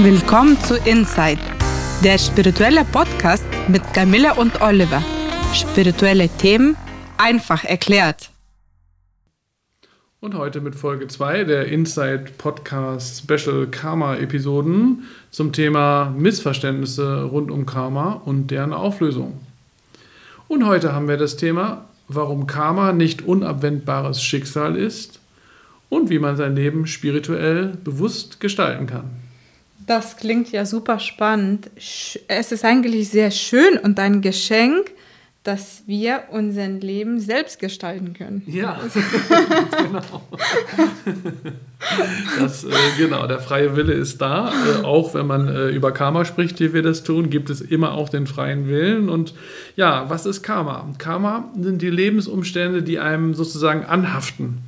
[0.00, 1.40] Willkommen zu Inside,
[2.04, 5.02] der spirituelle Podcast mit Camilla und Oliver.
[5.52, 6.76] Spirituelle Themen
[7.16, 8.30] einfach erklärt.
[10.20, 15.02] Und heute mit Folge 2 der Inside Podcast Special Karma Episoden
[15.32, 19.40] zum Thema Missverständnisse rund um Karma und deren Auflösung.
[20.46, 25.18] Und heute haben wir das Thema, warum Karma nicht unabwendbares Schicksal ist
[25.88, 29.27] und wie man sein Leben spirituell bewusst gestalten kann.
[29.88, 31.70] Das klingt ja super spannend.
[32.28, 34.90] Es ist eigentlich sehr schön und ein Geschenk,
[35.44, 38.42] dass wir unser Leben selbst gestalten können.
[38.46, 38.78] Ja,
[39.82, 40.22] genau.
[42.38, 44.52] Das, äh, genau, der freie Wille ist da.
[44.52, 47.92] Äh, auch wenn man äh, über Karma spricht, wie wir das tun, gibt es immer
[47.92, 49.08] auch den freien Willen.
[49.08, 49.32] Und
[49.74, 50.86] ja, was ist Karma?
[50.98, 54.58] Karma sind die Lebensumstände, die einem sozusagen anhaften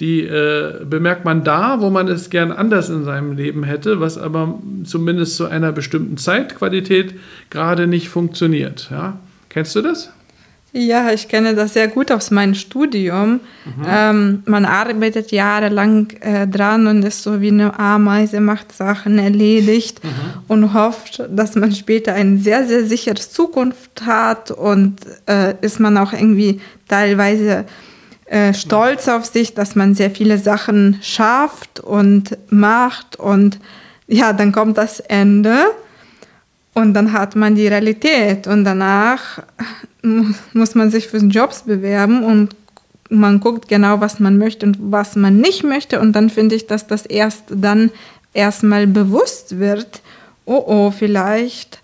[0.00, 4.16] die äh, bemerkt man da, wo man es gern anders in seinem Leben hätte, was
[4.16, 7.14] aber zumindest zu einer bestimmten Zeitqualität
[7.50, 8.88] gerade nicht funktioniert.
[8.90, 9.18] Ja?
[9.48, 10.10] Kennst du das?
[10.72, 13.40] Ja, ich kenne das sehr gut aus meinem Studium.
[13.64, 13.86] Mhm.
[13.88, 20.04] Ähm, man arbeitet jahrelang äh, dran und ist so wie eine Ameise, macht Sachen, erledigt
[20.04, 20.10] mhm.
[20.46, 25.96] und hofft, dass man später eine sehr, sehr sichere Zukunft hat und äh, ist man
[25.96, 27.64] auch irgendwie teilweise
[28.30, 33.58] äh, stolz auf sich, dass man sehr viele Sachen schafft und macht und
[34.06, 35.56] ja, dann kommt das Ende
[36.74, 39.42] und dann hat man die Realität und danach
[40.52, 42.54] muss man sich für Jobs bewerben und
[43.10, 46.66] man guckt genau, was man möchte und was man nicht möchte und dann finde ich,
[46.66, 47.90] dass das erst dann
[48.34, 50.02] erstmal bewusst wird,
[50.44, 51.80] oh oh, vielleicht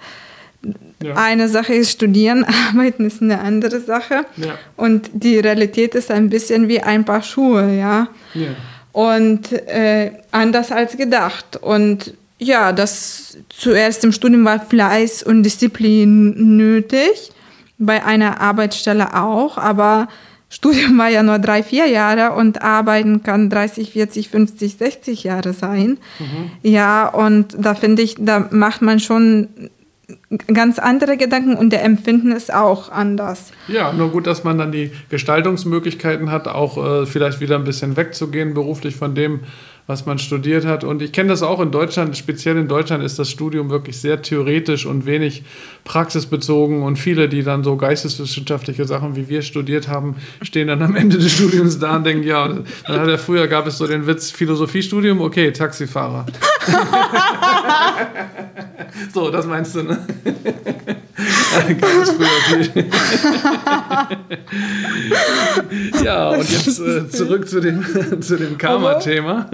[1.03, 1.15] ja.
[1.17, 4.27] Eine Sache ist studieren, arbeiten ist eine andere Sache.
[4.37, 4.59] Ja.
[4.77, 8.09] Und die Realität ist ein bisschen wie ein paar Schuhe, ja.
[8.35, 8.49] ja.
[8.93, 11.57] Und äh, anders als gedacht.
[11.61, 17.33] Und ja, das zuerst im Studium war Fleiß und Disziplin nötig,
[17.79, 20.09] bei einer Arbeitsstelle auch, aber
[20.49, 25.53] Studium war ja nur drei, vier Jahre und Arbeiten kann 30, 40, 50, 60 Jahre
[25.53, 25.99] sein.
[26.21, 26.51] Mhm.
[26.63, 29.49] Ja, und da finde ich, da macht man schon
[30.53, 33.53] ganz andere Gedanken und der Empfinden ist auch anders.
[33.69, 37.97] Ja, nur gut, dass man dann die Gestaltungsmöglichkeiten hat, auch äh, vielleicht wieder ein bisschen
[37.97, 39.41] wegzugehen beruflich von dem,
[39.87, 40.83] was man studiert hat.
[40.83, 44.23] Und ich kenne das auch in Deutschland, speziell in Deutschland ist das Studium wirklich sehr
[44.23, 45.43] theoretisch und wenig
[45.85, 46.83] praxisbezogen.
[46.83, 51.19] Und viele, die dann so geisteswissenschaftliche Sachen wie wir studiert haben, stehen dann am Ende
[51.19, 54.31] des Studiums da und denken, ja, dann hat er früher gab es so den Witz,
[54.31, 56.25] Philosophiestudium, okay, Taxifahrer.
[59.13, 60.07] so, das meinst du, ne?
[61.81, 62.85] Ganz früher
[66.05, 67.85] ja, und jetzt äh, zurück zu dem,
[68.21, 69.51] zu dem Karma-Thema.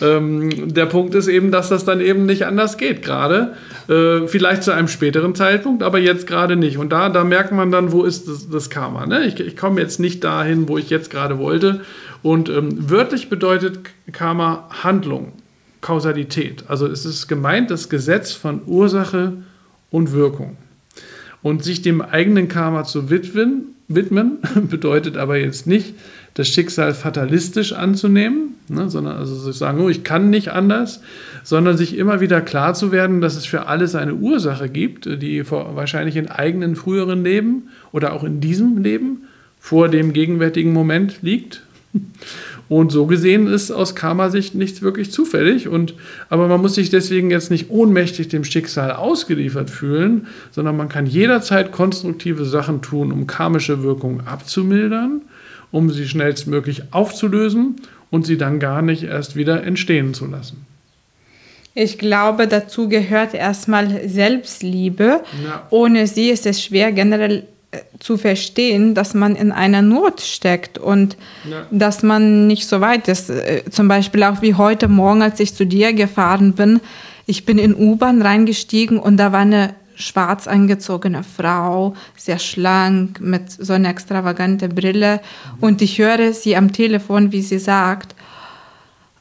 [0.00, 3.54] Ähm, der Punkt ist eben, dass das dann eben nicht anders geht, gerade.
[3.88, 6.78] Äh, vielleicht zu einem späteren Zeitpunkt, aber jetzt gerade nicht.
[6.78, 9.06] Und da, da merkt man dann, wo ist das, das Karma.
[9.06, 9.24] Ne?
[9.26, 11.80] Ich, ich komme jetzt nicht dahin, wo ich jetzt gerade wollte.
[12.22, 13.78] Und ähm, wörtlich bedeutet
[14.12, 15.32] Karma Handlung.
[15.80, 16.64] Kausalität.
[16.68, 19.32] Also es ist gemeint das Gesetz von Ursache
[19.90, 20.56] und Wirkung.
[21.42, 24.38] Und sich dem eigenen Karma zu widmen, widmen
[24.70, 25.94] bedeutet aber jetzt nicht,
[26.34, 31.00] das Schicksal fatalistisch anzunehmen, ne, sondern also zu sagen, oh, ich kann nicht anders,
[31.42, 35.42] sondern sich immer wieder klar zu werden, dass es für alles eine Ursache gibt, die
[35.44, 39.24] vor, wahrscheinlich in eigenen früheren Leben oder auch in diesem Leben
[39.58, 41.62] vor dem gegenwärtigen Moment liegt.
[42.68, 45.66] Und so gesehen ist aus Karma-Sicht nichts wirklich zufällig.
[45.66, 45.94] Und,
[46.28, 51.06] aber man muss sich deswegen jetzt nicht ohnmächtig dem Schicksal ausgeliefert fühlen, sondern man kann
[51.06, 55.22] jederzeit konstruktive Sachen tun, um karmische Wirkungen abzumildern,
[55.72, 57.76] um sie schnellstmöglich aufzulösen
[58.10, 60.64] und sie dann gar nicht erst wieder entstehen zu lassen.
[61.74, 65.22] Ich glaube, dazu gehört erstmal Selbstliebe.
[65.44, 65.66] Ja.
[65.70, 67.44] Ohne sie ist es schwer, generell
[68.00, 71.16] zu verstehen, dass man in einer Not steckt und
[71.48, 71.66] ja.
[71.70, 73.30] dass man nicht so weit ist.
[73.30, 76.80] Äh, zum Beispiel auch wie heute Morgen, als ich zu dir gefahren bin.
[77.26, 83.50] Ich bin in U-Bahn reingestiegen und da war eine schwarz angezogene Frau, sehr schlank, mit
[83.50, 85.20] so einer extravagante Brille.
[85.20, 85.62] Mhm.
[85.62, 88.14] Und ich höre sie am Telefon, wie sie sagt,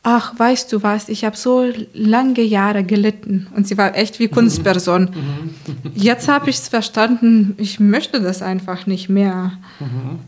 [0.04, 4.28] ach, weißt du was, ich habe so lange Jahre gelitten und sie war echt wie
[4.28, 5.04] Kunstperson.
[5.04, 5.92] Mhm.
[5.96, 9.54] Jetzt habe ich es verstanden, ich möchte das einfach nicht mehr.
[9.80, 10.20] Mhm.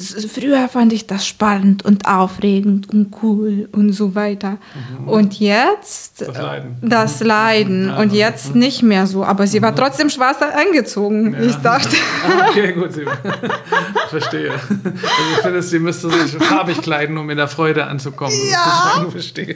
[0.00, 4.58] Früher fand ich das spannend und aufregend und cool und so weiter.
[5.00, 5.08] Mhm.
[5.08, 6.76] Und jetzt das Leiden.
[6.82, 7.90] Das Leiden.
[7.90, 8.60] und jetzt mhm.
[8.60, 9.24] nicht mehr so.
[9.24, 9.76] Aber sie war mhm.
[9.76, 11.34] trotzdem schwarz angezogen.
[11.34, 11.40] Ja.
[11.40, 11.96] Ich dachte.
[12.28, 12.90] Ah, okay, gut.
[14.10, 14.50] verstehe.
[14.50, 14.70] Also
[15.32, 18.34] ich finde, sie müsste sich farbig kleiden, um in der Freude anzukommen.
[18.50, 19.06] Ja.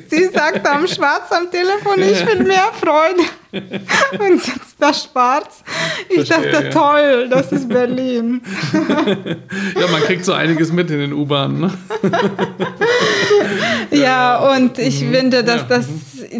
[0.08, 3.22] Sie sagt am Schwarz am Telefon, ich will mehr Freude.
[4.18, 5.62] und sitzt da schwarz.
[6.08, 6.70] Ich Verstehe, dachte, ja.
[6.70, 8.40] toll, das ist Berlin.
[8.72, 11.60] ja, man kriegt so einiges mit in den U-Bahnen.
[11.60, 11.72] Ne?
[13.90, 15.14] ja, und ich mhm.
[15.14, 15.66] finde, dass ja.
[15.68, 15.86] das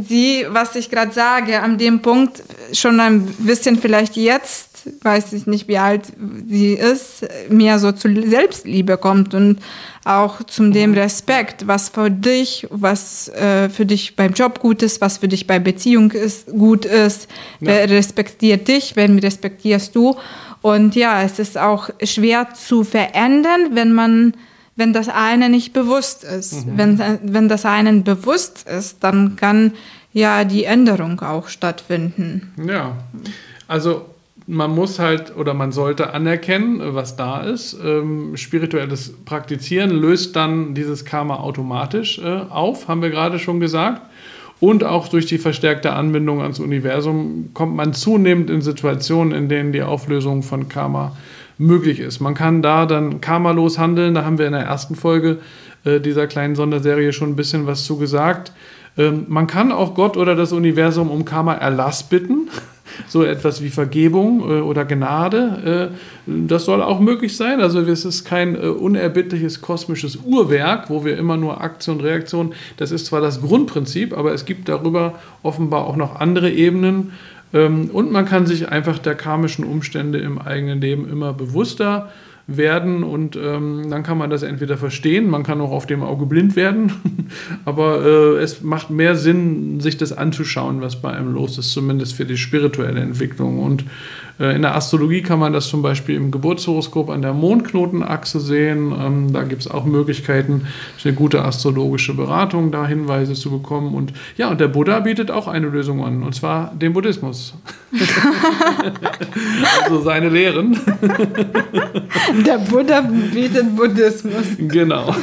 [0.09, 2.43] sie, was ich gerade sage, an dem Punkt
[2.73, 4.73] schon ein bisschen vielleicht jetzt
[5.03, 6.03] weiß ich nicht, wie alt
[6.49, 9.61] sie ist, mehr so zu Selbstliebe kommt und
[10.05, 15.01] auch zum dem Respekt, was für dich, was äh, für dich beim Job gut ist,
[15.01, 17.29] was für dich bei Beziehung ist, gut ist.
[17.61, 17.69] Ja.
[17.69, 20.17] Wer respektiert dich, wen respektierst du?
[20.63, 24.35] Und ja, es ist auch schwer zu verändern, wenn man
[24.75, 26.67] wenn das eine nicht bewusst ist.
[26.67, 26.79] Mhm.
[26.79, 29.73] Wenn, wenn das einen bewusst ist, dann kann
[30.13, 32.55] ja die Änderung auch stattfinden.
[32.67, 32.97] Ja,
[33.69, 34.07] also
[34.47, 37.77] man muss halt oder man sollte anerkennen, was da ist.
[37.83, 44.03] Ähm, spirituelles Praktizieren löst dann dieses Karma automatisch äh, auf, haben wir gerade schon gesagt.
[44.63, 49.73] Und auch durch die verstärkte Anbindung ans Universum kommt man zunehmend in Situationen, in denen
[49.73, 51.17] die Auflösung von Karma
[51.59, 52.21] möglich ist.
[52.21, 54.15] Man kann da dann karmalos handeln.
[54.15, 55.39] Da haben wir in der ersten Folge
[55.85, 58.53] äh, dieser kleinen Sonderserie schon ein bisschen was zu gesagt.
[58.97, 62.49] Ähm, man kann auch Gott oder das Universum um Karma-Erlass bitten
[63.09, 65.91] so etwas wie Vergebung äh, oder Gnade.
[66.27, 67.61] Äh, das soll auch möglich sein.
[67.61, 72.91] Also es ist kein äh, unerbittliches kosmisches Uhrwerk, wo wir immer nur Aktion Reaktion, das
[72.91, 77.13] ist zwar das Grundprinzip, aber es gibt darüber offenbar auch noch andere Ebenen.
[77.53, 82.11] Ähm, und man kann sich einfach der karmischen Umstände im eigenen Leben immer bewusster
[82.47, 86.27] werden und ähm, dann kann man das entweder verstehen, man kann auch auf dem Auge
[86.27, 86.93] blind werden,
[87.65, 92.15] aber äh, es macht mehr Sinn, sich das anzuschauen, was bei einem los ist, zumindest
[92.15, 93.61] für die spirituelle Entwicklung.
[93.61, 93.85] Und
[94.41, 98.93] äh, in der Astrologie kann man das zum Beispiel im Geburtshoroskop an der Mondknotenachse sehen.
[98.99, 100.67] Ähm, da gibt es auch Möglichkeiten,
[101.05, 103.95] eine gute astrologische Beratung, da Hinweise zu bekommen.
[103.95, 107.55] Und ja, und der Buddha bietet auch eine Lösung an, und zwar den Buddhismus.
[109.85, 110.79] also seine Lehren.
[112.33, 114.45] Der Buddha bietet Buddhismus.
[114.59, 115.15] Genau.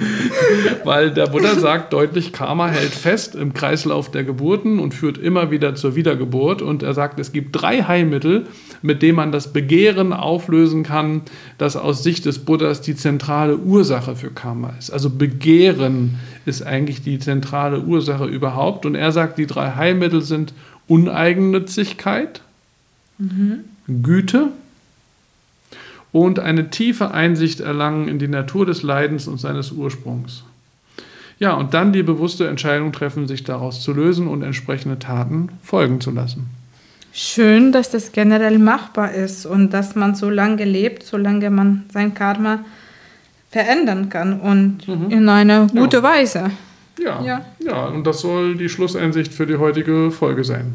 [0.84, 5.50] Weil der Buddha sagt deutlich, Karma hält fest im Kreislauf der Geburten und führt immer
[5.50, 6.62] wieder zur Wiedergeburt.
[6.62, 8.46] Und er sagt, es gibt drei Heilmittel
[8.84, 11.22] mit dem man das Begehren auflösen kann,
[11.56, 14.90] das aus Sicht des Buddhas die zentrale Ursache für Karma ist.
[14.90, 18.84] Also Begehren ist eigentlich die zentrale Ursache überhaupt.
[18.84, 20.52] Und er sagt, die drei Heilmittel sind
[20.86, 22.42] Uneigennützigkeit,
[23.16, 23.60] mhm.
[24.02, 24.48] Güte
[26.14, 30.44] und eine tiefe Einsicht erlangen in die Natur des Leidens und seines Ursprungs.
[31.40, 36.00] Ja, und dann die bewusste Entscheidung treffen, sich daraus zu lösen und entsprechende Taten folgen
[36.00, 36.46] zu lassen.
[37.12, 42.14] Schön, dass das generell machbar ist und dass man so lange lebt, solange man sein
[42.14, 42.60] Karma
[43.50, 45.10] verändern kann und mhm.
[45.10, 46.02] in eine gute ja.
[46.04, 46.50] Weise.
[47.04, 50.74] Ja, ja, ja, und das soll die Schlusseinsicht für die heutige Folge sein.